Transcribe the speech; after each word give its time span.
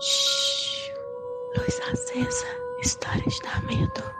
Shhh. 0.00 0.92
Luz 1.56 1.80
acesa. 1.92 2.46
Histórias 2.80 3.38
da 3.40 3.60
medo. 3.62 4.18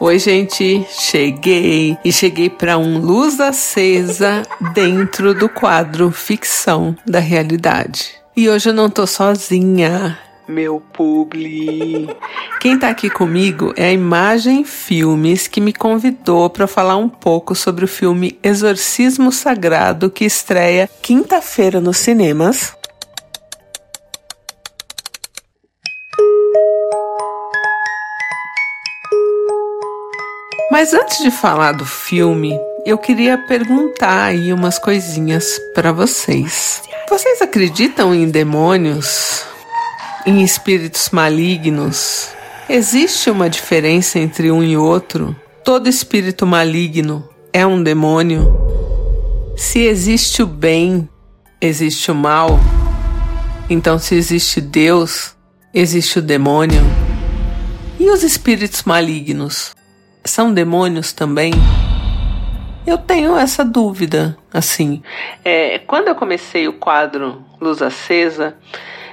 Oi, 0.00 0.18
gente, 0.18 0.86
cheguei 0.90 1.96
e 2.04 2.12
cheguei 2.12 2.50
para 2.50 2.76
um 2.76 2.98
luz 2.98 3.40
acesa 3.40 4.42
dentro 4.74 5.32
do 5.32 5.48
quadro 5.48 6.10
ficção 6.10 6.94
da 7.06 7.18
realidade. 7.18 8.10
E 8.36 8.48
hoje 8.48 8.68
eu 8.68 8.74
não 8.74 8.90
tô 8.90 9.06
sozinha. 9.06 10.18
Meu 10.46 10.78
publi. 10.92 12.06
Quem 12.60 12.78
tá 12.78 12.90
aqui 12.90 13.08
comigo 13.08 13.72
é 13.76 13.86
a 13.86 13.92
Imagem 13.92 14.62
Filmes 14.62 15.48
que 15.48 15.60
me 15.60 15.72
convidou 15.72 16.50
para 16.50 16.66
falar 16.66 16.96
um 16.96 17.08
pouco 17.08 17.54
sobre 17.54 17.84
o 17.84 17.88
filme 17.88 18.38
Exorcismo 18.42 19.32
Sagrado 19.32 20.10
que 20.10 20.24
estreia 20.24 20.88
quinta-feira 21.00 21.80
nos 21.80 21.96
cinemas. 21.96 22.76
Mas 30.70 30.92
antes 30.92 31.22
de 31.22 31.30
falar 31.30 31.72
do 31.72 31.86
filme, 31.86 32.58
eu 32.84 32.98
queria 32.98 33.38
perguntar 33.38 34.24
aí 34.24 34.52
umas 34.52 34.78
coisinhas 34.78 35.58
para 35.74 35.90
vocês. 35.90 36.82
Vocês 37.08 37.40
acreditam 37.40 38.14
em 38.14 38.28
demônios? 38.28 39.53
Em 40.26 40.42
espíritos 40.42 41.10
malignos? 41.10 42.34
Existe 42.68 43.30
uma 43.30 43.48
diferença 43.50 44.18
entre 44.18 44.50
um 44.50 44.62
e 44.62 44.76
outro? 44.76 45.36
Todo 45.62 45.88
espírito 45.88 46.46
maligno 46.46 47.28
é 47.52 47.66
um 47.66 47.82
demônio? 47.82 48.52
Se 49.56 49.80
existe 49.80 50.42
o 50.42 50.46
bem, 50.46 51.08
existe 51.60 52.10
o 52.10 52.14
mal? 52.14 52.58
Então, 53.68 53.98
se 53.98 54.14
existe 54.14 54.60
Deus, 54.60 55.36
existe 55.72 56.18
o 56.18 56.22
demônio? 56.22 56.82
E 58.00 58.10
os 58.10 58.22
espíritos 58.22 58.82
malignos? 58.84 59.74
são 60.24 60.52
demônios 60.52 61.12
também? 61.12 61.52
Eu 62.86 62.98
tenho 62.98 63.36
essa 63.36 63.64
dúvida, 63.64 64.36
assim. 64.52 65.02
É, 65.44 65.78
quando 65.80 66.08
eu 66.08 66.14
comecei 66.14 66.66
o 66.68 66.72
quadro 66.72 67.44
Luz 67.60 67.80
Acesa, 67.80 68.56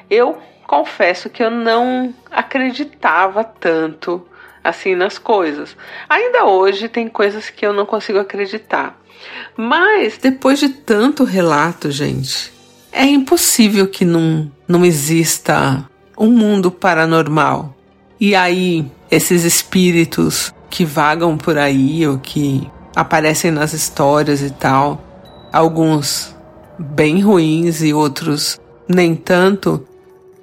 eu 0.09 0.37
confesso 0.71 1.29
que 1.29 1.43
eu 1.43 1.51
não 1.51 2.13
acreditava 2.31 3.43
tanto 3.43 4.25
assim 4.63 4.95
nas 4.95 5.17
coisas. 5.17 5.75
Ainda 6.07 6.45
hoje 6.45 6.87
tem 6.87 7.09
coisas 7.09 7.49
que 7.49 7.65
eu 7.65 7.73
não 7.73 7.85
consigo 7.85 8.19
acreditar. 8.19 8.97
Mas 9.57 10.17
depois 10.17 10.61
de 10.61 10.69
tanto 10.69 11.25
relato, 11.25 11.91
gente, 11.91 12.53
é 12.89 13.03
impossível 13.03 13.85
que 13.85 14.05
não, 14.05 14.49
não 14.65 14.85
exista 14.85 15.85
um 16.17 16.29
mundo 16.29 16.71
paranormal. 16.71 17.75
E 18.17 18.33
aí, 18.33 18.89
esses 19.11 19.43
espíritos 19.43 20.53
que 20.69 20.85
vagam 20.85 21.37
por 21.37 21.57
aí 21.57 22.07
ou 22.07 22.17
que 22.17 22.71
aparecem 22.95 23.51
nas 23.51 23.73
histórias 23.73 24.41
e 24.41 24.51
tal. 24.51 25.03
Alguns 25.51 26.33
bem 26.79 27.19
ruins 27.19 27.83
e 27.83 27.93
outros 27.93 28.57
nem 28.87 29.15
tanto. 29.15 29.85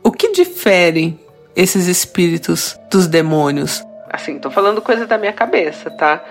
O 0.03 0.11
que 0.13 0.33
difere 0.33 1.19
esses 1.55 1.87
espíritos 1.87 2.79
dos 2.91 3.07
demônios? 3.07 3.83
Assim, 4.11 4.39
tô 4.39 4.51
falando 4.51 4.81
coisa 4.81 5.07
da 5.07 5.19
minha 5.19 5.33
cabeça, 5.33 5.91
tá? 5.91 6.25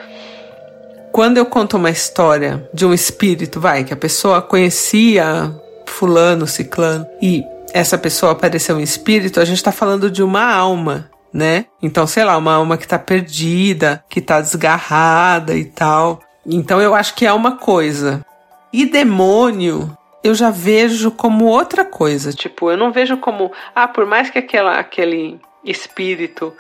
Quando 1.11 1.37
eu 1.37 1.45
conto 1.45 1.77
uma 1.77 1.89
história 1.89 2.69
de 2.73 2.85
um 2.85 2.93
espírito, 2.93 3.59
vai, 3.59 3.83
que 3.83 3.93
a 3.93 3.97
pessoa 3.97 4.41
conhecia 4.41 5.53
fulano, 5.85 6.47
ciclano, 6.47 7.07
e 7.21 7.43
essa 7.73 7.97
pessoa 7.97 8.31
apareceu 8.33 8.75
um 8.75 8.81
espírito, 8.81 9.39
a 9.39 9.45
gente 9.45 9.63
tá 9.63 9.71
falando 9.71 10.09
de 10.09 10.23
uma 10.23 10.43
alma 10.43 11.09
né? 11.33 11.65
Então, 11.81 12.07
sei 12.07 12.23
lá, 12.23 12.37
uma 12.37 12.53
alma 12.53 12.77
que 12.77 12.87
tá 12.87 12.97
perdida, 12.97 14.03
que 14.09 14.21
tá 14.21 14.41
desgarrada 14.41 15.55
e 15.55 15.65
tal. 15.65 16.19
Então, 16.45 16.81
eu 16.81 16.95
acho 16.95 17.13
que 17.15 17.25
é 17.25 17.33
uma 17.33 17.57
coisa. 17.57 18.25
E 18.71 18.85
demônio, 18.85 19.95
eu 20.23 20.33
já 20.33 20.49
vejo 20.49 21.11
como 21.11 21.45
outra 21.45 21.85
coisa. 21.85 22.33
Tipo, 22.33 22.71
eu 22.71 22.77
não 22.77 22.91
vejo 22.91 23.17
como, 23.17 23.51
ah, 23.75 23.87
por 23.87 24.05
mais 24.05 24.29
que 24.29 24.39
aquela, 24.39 24.79
aquele 24.79 25.39
espírito 25.63 26.53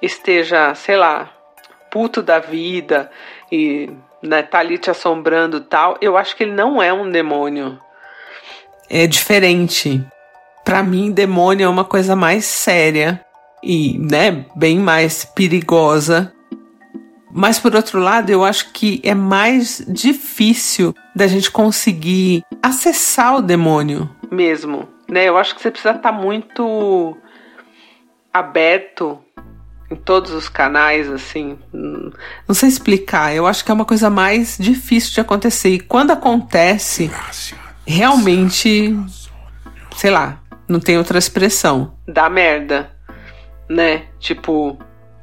esteja, 0.00 0.74
sei 0.74 0.96
lá, 0.96 1.30
puto 1.90 2.22
da 2.22 2.38
vida 2.38 3.10
e 3.50 3.90
né, 4.22 4.42
tá 4.42 4.58
ali 4.58 4.78
te 4.78 4.90
assombrando 4.90 5.60
tal, 5.60 5.96
eu 6.00 6.16
acho 6.16 6.36
que 6.36 6.44
ele 6.44 6.52
não 6.52 6.82
é 6.82 6.92
um 6.92 7.10
demônio. 7.10 7.78
É 8.88 9.06
diferente. 9.06 10.04
Para 10.64 10.82
mim, 10.82 11.10
demônio 11.10 11.64
é 11.64 11.68
uma 11.68 11.84
coisa 11.84 12.14
mais 12.14 12.44
séria 12.44 13.24
e, 13.62 13.98
né, 13.98 14.44
bem 14.54 14.78
mais 14.78 15.24
perigosa. 15.24 16.32
Mas 17.30 17.58
por 17.58 17.74
outro 17.74 17.98
lado, 17.98 18.30
eu 18.30 18.44
acho 18.44 18.72
que 18.72 19.00
é 19.04 19.14
mais 19.14 19.84
difícil 19.86 20.94
da 21.14 21.26
gente 21.26 21.50
conseguir 21.50 22.42
acessar 22.62 23.36
o 23.36 23.42
demônio 23.42 24.08
mesmo, 24.30 24.88
né? 25.08 25.24
Eu 25.28 25.36
acho 25.36 25.54
que 25.54 25.62
você 25.62 25.70
precisa 25.70 25.94
estar 25.94 26.12
muito 26.12 27.16
aberto 28.32 29.18
em 29.90 29.96
todos 29.96 30.32
os 30.32 30.48
canais, 30.48 31.10
assim. 31.10 31.58
Não 31.72 32.54
sei 32.54 32.68
explicar. 32.68 33.34
Eu 33.34 33.46
acho 33.46 33.64
que 33.64 33.70
é 33.70 33.74
uma 33.74 33.86
coisa 33.86 34.10
mais 34.10 34.56
difícil 34.58 35.14
de 35.14 35.20
acontecer. 35.20 35.70
E 35.70 35.80
quando 35.80 36.10
acontece, 36.10 37.10
realmente, 37.86 38.94
sei 39.96 40.10
lá, 40.10 40.42
não 40.68 40.78
tem 40.78 40.98
outra 40.98 41.18
expressão. 41.18 41.94
Dá 42.06 42.28
merda 42.28 42.98
né? 43.68 44.06
Tipo, 44.18 44.78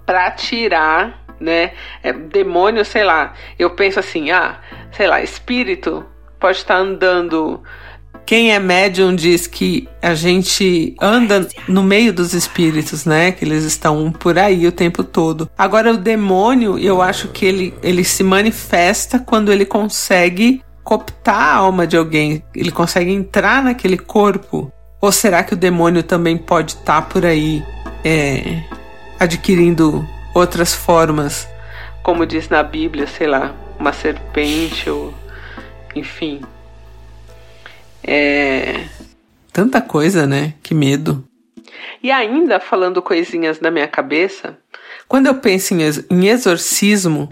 pra 0.06 0.32
tirar, 0.32 1.25
né? 1.40 1.72
É, 2.04 2.14
demônio, 2.14 2.84
sei 2.86 3.04
lá. 3.04 3.34
Eu 3.58 3.72
penso 3.72 4.00
assim, 4.00 4.32
ah, 4.32 4.60
sei 4.92 5.08
lá, 5.08 5.22
espírito 5.22 6.06
pode 6.40 6.58
estar 6.58 6.78
andando. 6.78 7.62
Quem 8.26 8.54
é 8.54 8.60
médium 8.60 9.16
diz 9.16 9.46
que 9.46 9.88
a 10.02 10.16
gente 10.16 10.96
anda 11.00 11.48
no 11.68 11.84
meio 11.84 12.12
dos 12.12 12.34
espíritos, 12.34 13.06
né? 13.06 13.32
Que 13.32 13.46
eles 13.46 13.64
estão 13.64 14.12
por 14.12 14.38
aí 14.40 14.66
o 14.66 14.72
tempo 14.72 15.04
todo. 15.04 15.50
Agora, 15.58 15.94
o 15.94 15.98
demônio, 15.98 16.78
eu 16.80 17.02
acho 17.02 17.28
que 17.28 17.46
ele, 17.46 17.74
ele 17.84 18.04
se 18.04 18.24
manifesta 18.24 19.20
quando 19.20 19.52
ele 19.52 19.66
consegue 19.66 20.64
cooptar 20.84 21.36
a 21.36 21.56
alma 21.56 21.86
de 21.86 21.98
alguém. 21.98 22.44
Ele 22.56 22.72
consegue 22.72 23.12
entrar 23.12 23.64
naquele 23.64 23.98
corpo. 23.98 24.72
Ou 25.02 25.12
será 25.12 25.44
que 25.44 25.54
o 25.54 25.58
demônio 25.58 26.02
também 26.02 26.36
pode 26.38 26.72
estar 26.72 27.04
por 27.04 27.26
aí 27.26 27.64
é, 28.04 28.64
adquirindo 29.20 30.08
outras 30.36 30.76
formas, 30.76 31.48
como 32.04 32.26
diz 32.26 32.50
na 32.50 32.62
Bíblia, 32.62 33.08
sei 33.08 33.26
lá, 33.26 33.56
uma 33.80 33.94
serpente 33.94 34.90
ou 34.90 35.14
enfim. 35.96 36.42
É 38.04 38.84
tanta 39.52 39.82
coisa, 39.82 40.28
né? 40.28 40.54
Que 40.62 40.76
medo. 40.76 41.26
E 42.04 42.12
ainda 42.12 42.60
falando 42.60 43.02
coisinhas 43.02 43.58
da 43.58 43.72
minha 43.72 43.88
cabeça, 43.88 44.58
quando 45.08 45.28
eu 45.28 45.36
penso 45.36 45.74
em 45.74 46.28
exorcismo, 46.28 47.30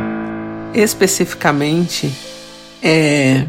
especificamente, 0.73 2.09
é 2.81 3.45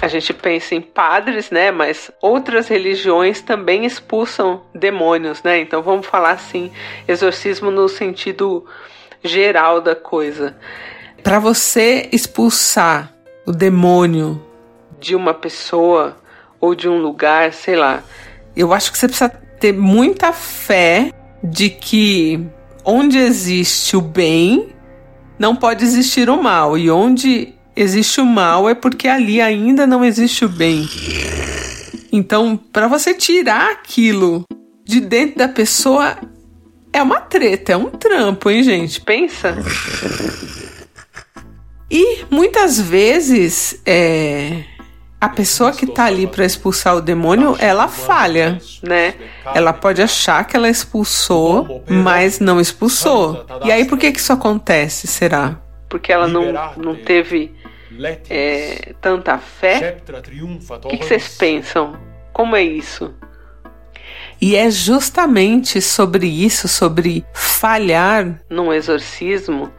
a 0.00 0.08
gente 0.08 0.32
pensa 0.32 0.74
em 0.74 0.80
padres, 0.80 1.50
né? 1.50 1.70
Mas 1.70 2.10
outras 2.20 2.68
religiões 2.68 3.42
também 3.42 3.84
expulsam 3.84 4.62
demônios, 4.74 5.42
né? 5.42 5.60
Então 5.60 5.82
vamos 5.82 6.06
falar 6.06 6.32
assim, 6.32 6.72
exorcismo 7.06 7.70
no 7.70 7.88
sentido 7.88 8.64
geral 9.22 9.80
da 9.80 9.94
coisa. 9.94 10.56
Para 11.22 11.38
você 11.38 12.08
expulsar 12.12 13.12
o 13.46 13.52
demônio 13.52 14.42
de 14.98 15.14
uma 15.14 15.34
pessoa 15.34 16.16
ou 16.60 16.74
de 16.74 16.88
um 16.88 16.98
lugar, 16.98 17.52
sei 17.52 17.76
lá, 17.76 18.02
eu 18.56 18.72
acho 18.72 18.90
que 18.90 18.98
você 18.98 19.06
precisa 19.06 19.28
ter 19.28 19.72
muita 19.72 20.32
fé 20.32 21.12
de 21.42 21.68
que 21.68 22.40
onde 22.84 23.18
existe 23.18 23.96
o 23.96 24.00
bem, 24.00 24.74
não 25.38 25.54
pode 25.54 25.84
existir 25.84 26.28
o 26.28 26.42
mal. 26.42 26.76
E 26.76 26.90
onde 26.90 27.54
existe 27.76 28.20
o 28.20 28.26
mal 28.26 28.68
é 28.68 28.74
porque 28.74 29.08
ali 29.08 29.40
ainda 29.40 29.86
não 29.86 30.04
existe 30.04 30.44
o 30.44 30.48
bem. 30.48 30.88
Então, 32.12 32.56
para 32.56 32.88
você 32.88 33.14
tirar 33.14 33.70
aquilo 33.70 34.44
de 34.84 35.00
dentro 35.00 35.38
da 35.38 35.48
pessoa 35.48 36.16
é 36.92 37.02
uma 37.02 37.20
treta, 37.20 37.72
é 37.72 37.76
um 37.76 37.86
trampo, 37.90 38.50
hein, 38.50 38.62
gente? 38.62 39.00
Pensa. 39.00 39.56
E 41.90 42.24
muitas 42.30 42.80
vezes 42.80 43.80
é, 43.86 44.64
a 45.20 45.28
pessoa 45.28 45.72
que 45.72 45.86
tá 45.86 46.04
ali 46.04 46.26
para 46.26 46.44
expulsar 46.44 46.96
o 46.96 47.00
demônio, 47.00 47.56
ela 47.58 47.88
falha, 47.88 48.60
né? 48.82 49.14
Ela 49.54 49.72
pode 49.72 50.00
achar 50.00 50.44
que 50.44 50.56
ela 50.56 50.68
expulsou, 50.68 51.84
mas 51.88 52.40
não 52.40 52.60
expulsou. 52.60 53.44
E 53.64 53.70
aí 53.70 53.84
por 53.84 53.98
que 53.98 54.10
que 54.12 54.18
isso 54.18 54.32
acontece, 54.32 55.06
será? 55.06 55.60
Porque 55.88 56.12
ela 56.12 56.26
não, 56.26 56.52
não 56.76 56.94
teve 56.94 57.52
é, 58.28 58.94
tanta 59.00 59.38
fé? 59.38 59.96
O 60.82 60.88
que, 60.88 60.98
que 60.98 61.04
vocês 61.06 61.36
pensam? 61.36 61.98
Como 62.32 62.54
é 62.56 62.62
isso? 62.62 63.14
E 64.40 64.56
é 64.56 64.70
justamente 64.70 65.82
sobre 65.82 66.26
isso, 66.26 66.66
sobre 66.66 67.24
falhar 67.34 68.40
num 68.48 68.72
exorcismo, 68.72 69.70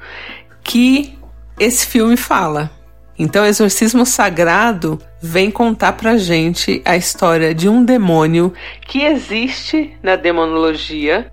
que 0.64 1.18
esse 1.60 1.88
filme 1.88 2.16
fala. 2.16 2.70
Então, 3.18 3.44
o 3.44 3.48
Exorcismo 3.48 4.06
Sagrado 4.06 5.00
vem 5.22 5.52
contar 5.52 5.94
pra 5.94 6.18
gente 6.18 6.82
a 6.84 6.98
história 6.98 7.54
de 7.54 7.70
um 7.70 7.84
demônio 7.86 8.54
que 8.88 9.04
existe 9.04 9.96
na 10.02 10.16
demonologia. 10.16 11.32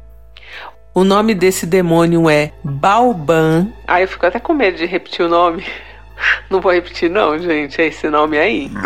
O 0.95 1.05
nome 1.05 1.35
desse 1.35 1.65
demônio 1.65 2.29
é 2.29 2.53
Balban. 2.63 3.73
Ah, 3.87 4.03
eu 4.03 4.09
fico 4.09 4.27
até 4.27 4.39
com 4.39 4.53
medo 4.53 4.77
de 4.77 4.85
repetir 4.85 5.25
o 5.25 5.29
nome. 5.29 5.65
Não 6.51 6.61
vou 6.61 6.73
repetir, 6.73 7.11
não, 7.11 7.39
gente. 7.39 7.81
É 7.81 7.87
esse 7.87 8.09
nome 8.09 8.39
aí. 8.39 8.71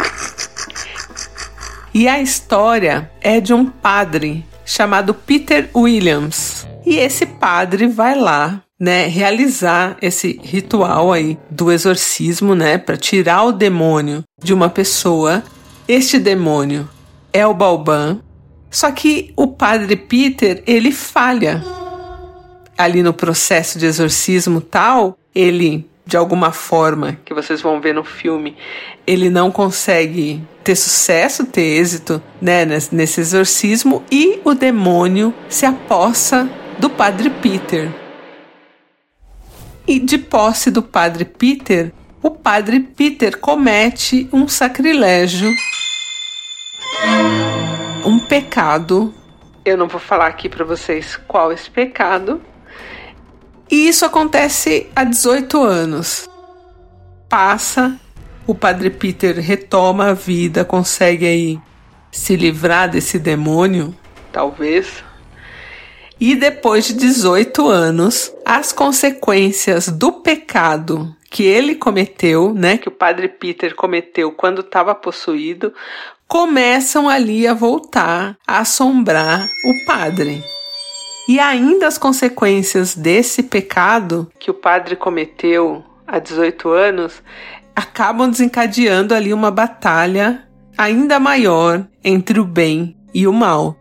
E 1.95 2.09
a 2.09 2.23
história 2.23 3.11
é 3.21 3.39
de 3.39 3.53
um 3.53 3.67
padre 3.67 4.47
chamado 4.65 5.13
Peter 5.13 5.69
Williams. 5.77 6.67
E 6.87 6.97
esse 6.97 7.27
padre 7.27 7.87
vai 7.87 8.15
lá 8.15 8.63
né, 8.81 9.07
realizar 9.07 9.99
esse 10.01 10.41
ritual 10.43 11.13
aí 11.13 11.39
do 11.51 11.71
exorcismo, 11.71 12.55
né, 12.55 12.79
para 12.79 12.97
tirar 12.97 13.45
o 13.45 13.53
demônio 13.53 14.25
de 14.43 14.55
uma 14.55 14.71
pessoa. 14.71 15.43
Este 15.87 16.19
demônio 16.19 16.89
é 17.31 17.47
o 17.47 17.53
Balban. 17.53 18.21
Só 18.71 18.91
que 18.91 19.33
o 19.37 19.49
padre 19.49 19.95
Peter, 19.95 20.63
ele 20.67 20.91
falha 20.91 21.63
ali 22.77 23.03
no 23.03 23.13
processo 23.13 23.79
de 23.79 23.85
exorcismo 23.85 24.63
tal, 24.63 25.19
ele 25.35 25.87
de 26.05 26.17
alguma 26.17 26.53
forma, 26.53 27.19
que 27.25 27.33
vocês 27.33 27.61
vão 27.61 27.81
ver 27.81 27.95
no 27.95 28.05
filme, 28.05 28.57
ele 29.07 29.31
não 29.31 29.51
consegue 29.51 30.43
ter 30.65 30.77
sucesso, 30.77 31.47
ter 31.47 31.63
êxito, 31.63 32.23
né, 32.41 32.65
nesse 32.65 33.21
exorcismo 33.21 34.05
e 34.11 34.41
o 34.45 34.55
demônio 34.55 35.33
se 35.49 35.65
apossa 35.65 36.49
do 36.79 36.91
padre 36.91 37.31
Peter. 37.31 37.91
E 39.87 39.99
de 39.99 40.19
posse 40.19 40.71
do 40.71 40.83
padre 40.83 41.25
Peter, 41.25 41.93
o 42.23 42.31
padre 42.31 42.81
Peter 42.81 43.39
comete 43.39 44.29
um 44.33 44.47
sacrilégio, 44.47 45.51
um 48.05 48.19
pecado. 48.19 49.13
Eu 49.65 49.77
não 49.77 49.89
vou 49.89 50.01
falar 50.01 50.27
aqui 50.27 50.49
para 50.49 50.65
vocês 50.65 51.17
qual 51.27 51.53
esse 51.53 51.71
pecado. 51.71 52.41
E 53.73 53.89
isso 53.89 54.05
acontece 54.05 54.87
há 54.95 55.03
18 55.03 55.63
anos. 55.63 56.29
Passa, 57.27 57.99
o 58.47 58.55
padre 58.55 58.91
Peter 58.91 59.41
retoma 59.41 60.11
a 60.11 60.13
vida, 60.13 60.63
consegue 60.63 61.27
aí 61.27 61.59
se 62.11 62.37
livrar 62.37 62.91
desse 62.91 63.19
demônio, 63.19 63.97
talvez. 64.31 65.03
E 66.21 66.35
depois 66.35 66.85
de 66.85 66.93
18 66.93 67.67
anos, 67.67 68.31
as 68.45 68.75
consequências 68.75 69.89
do 69.89 70.13
pecado 70.13 71.17
que 71.31 71.43
ele 71.43 71.75
cometeu, 71.75 72.53
né, 72.53 72.77
que 72.77 72.89
o 72.89 72.93
padre 72.93 73.27
Peter 73.27 73.75
cometeu 73.75 74.33
quando 74.33 74.61
estava 74.61 74.95
possuído, 74.95 75.73
começam 76.29 77.09
ali 77.09 77.47
a 77.47 77.55
voltar 77.55 78.37
a 78.47 78.59
assombrar 78.59 79.49
o 79.65 79.87
padre. 79.87 80.45
E 81.29 81.39
ainda 81.39 81.87
as 81.87 81.99
consequências 81.99 82.95
desse 82.95 83.43
pecado 83.43 84.31
que 84.39 84.51
o 84.51 84.55
padre 84.55 84.97
cometeu 84.97 85.85
há 86.07 86.19
18 86.19 86.69
anos 86.69 87.23
acabam 87.75 88.29
desencadeando 88.31 89.15
ali 89.15 89.33
uma 89.33 89.51
batalha 89.51 90.47
ainda 90.77 91.21
maior 91.21 91.87
entre 92.03 92.41
o 92.41 92.45
bem 92.45 92.97
e 93.15 93.27
o 93.27 93.33
mal. 93.33 93.77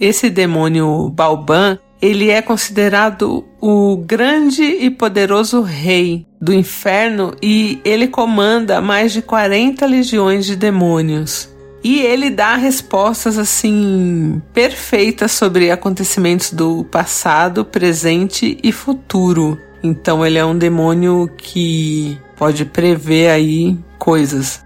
Esse 0.00 0.28
demônio 0.28 1.10
Balban, 1.10 1.78
ele 2.00 2.30
é 2.30 2.42
considerado 2.42 3.44
o 3.60 3.96
grande 3.96 4.62
e 4.62 4.90
poderoso 4.90 5.62
rei 5.62 6.26
do 6.40 6.52
inferno 6.52 7.34
e 7.42 7.80
ele 7.84 8.08
comanda 8.08 8.80
mais 8.80 9.12
de 9.12 9.22
40 9.22 9.86
legiões 9.86 10.44
de 10.44 10.56
demônios. 10.56 11.53
E 11.84 12.00
ele 12.00 12.30
dá 12.30 12.56
respostas 12.56 13.36
assim 13.36 14.40
perfeitas 14.54 15.32
sobre 15.32 15.70
acontecimentos 15.70 16.50
do 16.50 16.82
passado, 16.84 17.62
presente 17.62 18.56
e 18.62 18.72
futuro. 18.72 19.60
Então 19.82 20.24
ele 20.24 20.38
é 20.38 20.44
um 20.44 20.56
demônio 20.56 21.30
que 21.36 22.18
pode 22.36 22.64
prever 22.64 23.28
aí 23.28 23.76
coisas. 23.98 24.64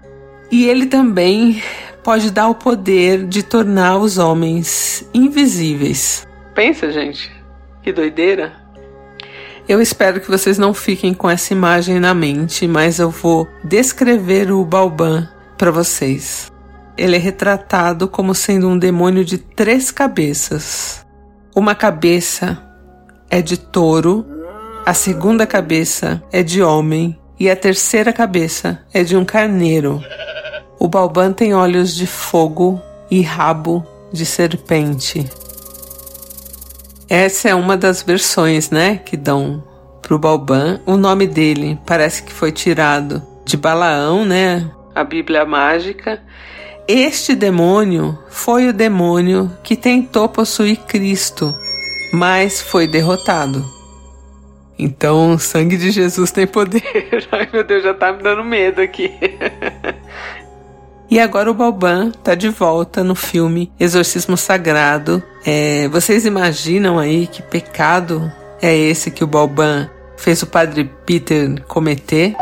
E 0.49 0.65
ele 0.65 0.85
também 0.85 1.61
pode 2.01 2.31
dar 2.31 2.47
o 2.47 2.55
poder 2.55 3.25
de 3.27 3.43
tornar 3.43 3.97
os 3.97 4.17
homens 4.17 5.05
invisíveis. 5.13 6.25
Pensa, 6.55 6.89
gente, 6.89 7.29
que 7.83 7.91
doideira! 7.91 8.53
Eu 9.67 9.81
espero 9.81 10.21
que 10.21 10.31
vocês 10.31 10.57
não 10.57 10.73
fiquem 10.73 11.13
com 11.13 11.29
essa 11.29 11.53
imagem 11.53 11.99
na 11.99 12.13
mente, 12.13 12.65
mas 12.65 12.97
eu 12.97 13.09
vou 13.09 13.45
descrever 13.61 14.51
o 14.51 14.63
Balban 14.63 15.29
para 15.57 15.69
vocês. 15.69 16.49
Ele 16.99 17.15
é 17.15 17.19
retratado 17.19 18.09
como 18.09 18.35
sendo 18.35 18.67
um 18.67 18.77
demônio 18.77 19.23
de 19.23 19.37
três 19.37 19.89
cabeças. 19.89 21.05
Uma 21.55 21.73
cabeça 21.73 22.61
é 23.29 23.41
de 23.41 23.55
touro, 23.55 24.25
a 24.85 24.93
segunda 24.93 25.47
cabeça 25.47 26.21
é 26.29 26.43
de 26.43 26.61
homem 26.61 27.17
e 27.39 27.49
a 27.49 27.55
terceira 27.55 28.11
cabeça 28.11 28.83
é 28.93 29.01
de 29.01 29.15
um 29.15 29.23
carneiro. 29.23 30.03
O 30.77 30.89
Balban 30.89 31.31
tem 31.31 31.53
olhos 31.53 31.95
de 31.95 32.05
fogo 32.05 32.81
e 33.09 33.21
rabo 33.21 33.87
de 34.11 34.25
serpente. 34.25 35.25
Essa 37.07 37.47
é 37.47 37.55
uma 37.55 37.77
das 37.77 38.03
versões, 38.03 38.69
né, 38.71 38.97
que 38.97 39.15
dão 39.15 39.63
pro 40.01 40.19
Balban. 40.19 40.81
O 40.85 40.97
nome 40.97 41.27
dele 41.27 41.79
parece 41.85 42.23
que 42.23 42.33
foi 42.33 42.51
tirado 42.51 43.23
de 43.45 43.55
Balaão, 43.55 44.25
né, 44.25 44.69
a 44.93 45.03
Bíblia 45.05 45.45
mágica. 45.45 46.21
Este 46.91 47.35
demônio 47.35 48.17
foi 48.31 48.67
o 48.67 48.73
demônio 48.73 49.55
que 49.61 49.75
tentou 49.75 50.27
possuir 50.27 50.75
Cristo, 50.87 51.53
mas 52.11 52.61
foi 52.61 52.87
derrotado. 52.87 53.63
Então, 54.75 55.35
o 55.35 55.37
sangue 55.37 55.77
de 55.77 55.91
Jesus 55.91 56.31
tem 56.31 56.47
poder. 56.47 56.81
Ai 57.31 57.47
meu 57.53 57.63
Deus, 57.63 57.83
já 57.83 57.93
tá 57.93 58.11
me 58.11 58.23
dando 58.23 58.43
medo 58.43 58.81
aqui. 58.81 59.13
E 61.11 61.19
agora 61.19 61.49
o 61.49 61.55
Balban 61.55 62.11
tá 62.11 62.35
de 62.35 62.49
volta 62.49 63.03
no 63.03 63.15
filme 63.15 63.71
Exorcismo 63.79 64.37
Sagrado. 64.37 65.23
É, 65.43 65.87
vocês 65.87 66.23
imaginam 66.23 66.99
aí 66.99 67.25
que 67.25 67.41
pecado 67.41 68.31
é 68.61 68.77
esse 68.77 69.09
que 69.09 69.23
o 69.23 69.27
Balban 69.27 69.89
fez 70.15 70.43
o 70.43 70.47
padre 70.47 70.87
Peter 71.07 71.63
cometer? 71.63 72.35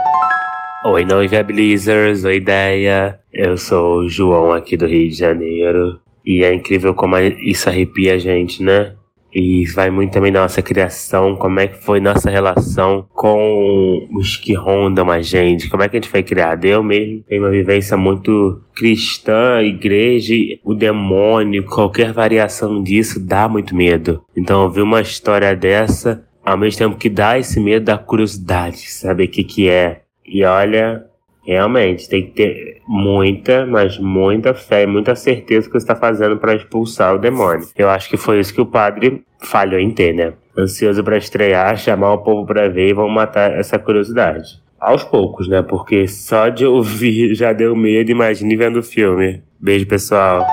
Oi, 0.84 1.06
não 1.06 1.24
inviabilizers, 1.24 2.26
oi 2.26 2.36
ideia. 2.36 3.18
Eu 3.38 3.56
sou 3.56 4.00
o 4.00 4.10
João 4.10 4.52
aqui 4.52 4.76
do 4.76 4.88
Rio 4.88 5.08
de 5.08 5.16
Janeiro. 5.16 6.00
E 6.26 6.44
é 6.44 6.52
incrível 6.52 6.96
como 6.96 7.16
isso 7.20 7.70
arrepia 7.70 8.16
a 8.16 8.18
gente, 8.18 8.64
né? 8.64 8.96
E 9.32 9.64
vai 9.68 9.92
muito 9.92 10.12
também 10.12 10.32
da 10.32 10.42
nossa 10.42 10.60
criação, 10.64 11.36
como 11.36 11.60
é 11.60 11.68
que 11.68 11.78
foi 11.84 12.00
nossa 12.00 12.32
relação 12.32 13.08
com 13.14 14.08
os 14.12 14.38
que 14.38 14.56
rondam 14.56 15.12
a 15.12 15.22
gente, 15.22 15.70
como 15.70 15.84
é 15.84 15.88
que 15.88 15.98
a 15.98 16.00
gente 16.00 16.10
foi 16.10 16.24
criado. 16.24 16.66
Eu 16.66 16.82
mesmo 16.82 17.24
tenho 17.28 17.44
uma 17.44 17.52
vivência 17.52 17.96
muito 17.96 18.60
cristã, 18.74 19.62
igreja, 19.62 20.34
o 20.64 20.74
demônio, 20.74 21.64
qualquer 21.64 22.12
variação 22.12 22.82
disso 22.82 23.20
dá 23.20 23.48
muito 23.48 23.76
medo. 23.76 24.24
Então 24.36 24.64
ouvir 24.64 24.82
uma 24.82 25.02
história 25.02 25.56
dessa, 25.56 26.26
ao 26.44 26.58
mesmo 26.58 26.80
tempo 26.80 26.98
que 26.98 27.10
dá 27.10 27.38
esse 27.38 27.60
medo, 27.60 27.86
dá 27.86 28.00
curiosidade, 28.00 28.90
saber 28.90 29.26
o 29.26 29.30
que 29.30 29.44
que 29.44 29.70
é. 29.70 30.02
E 30.26 30.44
olha, 30.44 31.06
Realmente, 31.48 32.10
tem 32.10 32.24
que 32.24 32.32
ter 32.32 32.82
muita, 32.86 33.66
mas 33.66 33.98
muita 33.98 34.54
fé, 34.54 34.86
muita 34.86 35.16
certeza 35.16 35.68
que 35.68 35.72
você 35.72 35.78
está 35.78 35.96
fazendo 35.96 36.36
para 36.36 36.54
expulsar 36.54 37.16
o 37.16 37.18
demônio. 37.18 37.66
Eu 37.74 37.90
acho 37.90 38.10
que 38.10 38.18
foi 38.18 38.42
isso 38.42 38.54
que 38.54 38.60
o 38.60 38.66
padre 38.66 39.24
falhou 39.40 39.80
em 39.80 39.90
ter, 39.90 40.14
né? 40.14 40.34
Ansioso 40.58 41.02
para 41.06 41.18
estrear, 41.18 41.78
chamar 41.80 42.16
o 42.16 42.18
povo 42.18 42.46
para 42.46 42.68
ver 42.68 42.90
e 42.90 42.94
vão 42.94 43.08
matar 43.08 43.50
essa 43.54 43.80
curiosidade. 43.80 44.62
Aos 44.78 45.06
poucos, 45.06 45.48
né? 45.48 45.62
Porque 45.62 46.06
só 46.10 46.50
de 46.50 46.66
ouvir 46.66 47.34
já 47.36 47.54
deu 47.54 47.74
medo, 47.78 48.12
imagine 48.12 48.54
vendo 48.58 48.80
o 48.80 48.84
filme. 48.84 49.42
Beijo, 49.58 49.88
pessoal. 49.88 50.46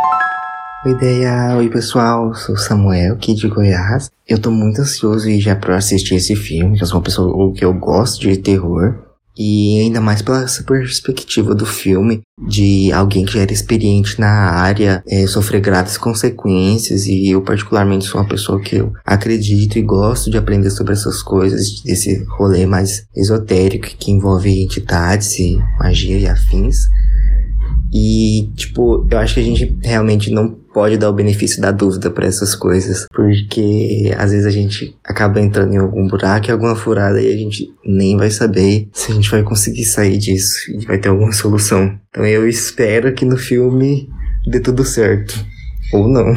Oi, 0.87 0.93
ideia. 0.93 1.57
Oi, 1.57 1.69
pessoal. 1.71 2.33
Sou 2.35 2.57
Samuel, 2.57 3.15
aqui 3.15 3.35
de 3.35 3.49
Goiás. 3.49 4.13
Eu 4.29 4.41
tô 4.41 4.53
muito 4.53 4.81
ansioso 4.81 5.29
já 5.41 5.57
pra 5.57 5.77
assistir 5.77 6.15
esse 6.15 6.37
filme, 6.37 6.79
eu 6.79 6.87
sou 6.87 6.99
uma 6.99 7.05
pessoa 7.05 7.53
que 7.53 7.65
eu 7.65 7.75
gosto 7.75 8.21
de 8.21 8.37
terror. 8.37 9.04
E 9.37 9.81
ainda 9.81 10.01
mais 10.01 10.23
pela 10.23 10.47
perspectiva 10.67 11.55
do 11.55 11.67
filme 11.67 12.23
de 12.49 12.93
alguém 12.93 13.25
que 13.25 13.33
já 13.33 13.41
era 13.41 13.53
experiente 13.53 14.21
na 14.21 14.29
área 14.29 15.03
é, 15.07 15.27
sofrer 15.27 15.61
graves 15.61 15.97
consequências 15.97 17.07
e 17.07 17.31
eu 17.31 17.43
particularmente 17.43 18.05
sou 18.05 18.21
uma 18.21 18.29
pessoa 18.29 18.61
que 18.61 18.77
eu 18.77 18.93
acredito 19.05 19.79
e 19.79 19.83
gosto 19.83 20.31
de 20.31 20.37
aprender 20.37 20.71
sobre 20.71 20.93
essas 20.93 21.23
coisas, 21.23 21.81
desse 21.83 22.25
rolê 22.37 22.67
mais 22.67 23.07
esotérico 23.15 23.87
que 23.99 24.11
envolve 24.11 24.63
entidades 24.63 25.39
e 25.39 25.59
magia 25.79 26.19
e 26.19 26.27
afins. 26.27 26.77
E, 27.95 28.51
tipo, 28.57 29.07
eu 29.09 29.19
acho 29.19 29.35
que 29.35 29.41
a 29.41 29.45
gente 29.45 29.79
realmente 29.81 30.29
não 30.29 30.51
pode 30.51 30.99
dar 30.99 31.09
o 31.09 31.13
benefício 31.13 31.63
da 31.63 31.71
dúvida 31.71 32.11
para 32.11 32.27
essas 32.27 32.57
coisas, 32.57 33.07
porque 33.15 34.13
às 34.19 34.33
vezes 34.33 34.45
a 34.45 34.51
gente 34.51 34.97
acaba 35.05 35.41
entrando 35.41 35.73
em 35.73 35.79
algum 35.79 36.09
buraco, 36.09 36.49
em 36.49 36.51
alguma 36.51 36.75
furada 36.75 37.23
e 37.23 37.33
a 37.33 37.37
gente 37.37 37.73
nem 37.85 38.17
vai 38.17 38.31
saber 38.31 38.89
se 38.93 39.13
a 39.13 39.15
gente 39.15 39.31
vai 39.31 39.45
conseguir 39.45 39.85
sair 39.85 40.19
disso 40.19 40.73
e 40.73 40.85
vai 40.85 40.99
ter 40.99 41.09
alguma 41.09 41.31
solução. 41.31 41.97
Então 42.09 42.27
eu 42.27 42.49
espero 42.49 43.15
que 43.15 43.25
no 43.25 43.37
filme 43.37 44.09
dê 44.45 44.59
tudo 44.59 44.85
certo. 44.85 45.47
Ou 45.93 46.09
não. 46.09 46.35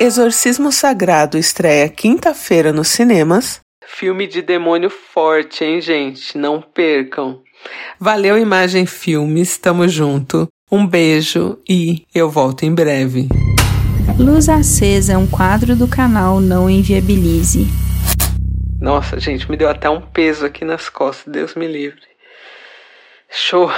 Exorcismo 0.00 0.72
Sagrado 0.72 1.38
estreia 1.38 1.88
quinta-feira 1.88 2.72
nos 2.72 2.88
cinemas. 2.88 3.60
Filme 3.86 4.26
de 4.26 4.42
demônio 4.42 4.90
forte, 4.90 5.64
hein, 5.64 5.80
gente? 5.80 6.36
Não 6.36 6.60
percam. 6.60 7.40
Valeu, 7.98 8.38
Imagem 8.38 8.86
Filmes, 8.86 9.56
tamo 9.58 9.88
junto. 9.88 10.48
Um 10.70 10.86
beijo 10.86 11.58
e 11.68 12.04
eu 12.14 12.28
volto 12.28 12.64
em 12.64 12.74
breve. 12.74 13.28
Luz 14.18 14.48
Acesa 14.48 15.12
é 15.12 15.18
um 15.18 15.26
quadro 15.26 15.76
do 15.76 15.86
canal 15.86 16.40
Não 16.40 16.68
Inviabilize. 16.68 17.66
Nossa, 18.80 19.18
gente, 19.18 19.50
me 19.50 19.56
deu 19.56 19.68
até 19.68 19.88
um 19.88 20.00
peso 20.00 20.44
aqui 20.44 20.64
nas 20.64 20.88
costas, 20.88 21.32
Deus 21.32 21.54
me 21.54 21.66
livre. 21.66 22.00
Show. 23.30 23.70